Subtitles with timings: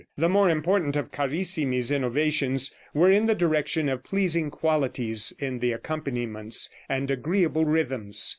[0.17, 5.73] The more important of Carissimi's innovations were in the direction of pleasing qualities in the
[5.73, 8.27] accompaniments, and agreeable rhythms.